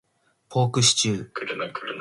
[0.49, 1.31] ポークシチュー